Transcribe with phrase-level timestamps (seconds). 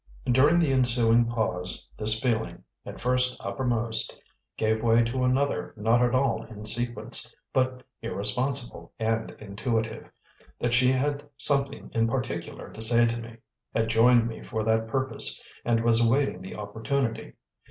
[0.25, 4.19] During the ensuing pause this feeling, at first uppermost,
[4.57, 10.09] gave way to another not at all in sequence, but irresponsible and intuitive,
[10.59, 13.37] that she had something in particular to say to me,
[13.75, 17.33] had joined me for that purpose, and was awaiting the opportunity.